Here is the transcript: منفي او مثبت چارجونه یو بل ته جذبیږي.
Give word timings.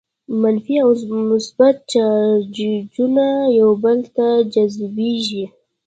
منفي 0.41 0.75
او 0.83 0.91
مثبت 1.31 1.77
چارجونه 1.91 3.27
یو 3.59 3.69
بل 3.83 3.99
ته 4.15 4.27
جذبیږي. 4.53 5.45